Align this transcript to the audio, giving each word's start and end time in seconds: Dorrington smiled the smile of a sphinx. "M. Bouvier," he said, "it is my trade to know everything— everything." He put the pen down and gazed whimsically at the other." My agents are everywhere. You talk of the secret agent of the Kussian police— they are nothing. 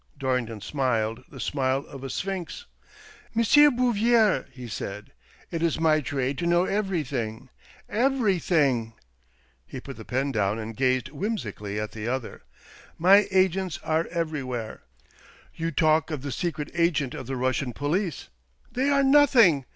Dorrington 0.17 0.61
smiled 0.63 1.23
the 1.29 1.39
smile 1.39 1.85
of 1.85 2.03
a 2.03 2.09
sphinx. 2.09 2.65
"M. 3.35 3.43
Bouvier," 3.75 4.47
he 4.51 4.67
said, 4.67 5.11
"it 5.51 5.61
is 5.61 5.79
my 5.79 6.01
trade 6.01 6.39
to 6.39 6.47
know 6.47 6.65
everything— 6.65 7.49
everything." 8.07 8.93
He 9.63 9.79
put 9.79 9.97
the 9.97 10.03
pen 10.03 10.31
down 10.31 10.57
and 10.57 10.75
gazed 10.75 11.09
whimsically 11.09 11.79
at 11.79 11.91
the 11.91 12.07
other." 12.07 12.41
My 13.07 13.27
agents 13.29 13.77
are 13.83 14.07
everywhere. 14.07 14.81
You 15.53 15.69
talk 15.69 16.09
of 16.09 16.23
the 16.23 16.31
secret 16.31 16.71
agent 16.73 17.13
of 17.13 17.27
the 17.27 17.35
Kussian 17.35 17.71
police— 17.75 18.29
they 18.71 18.89
are 18.89 19.03
nothing. 19.03 19.65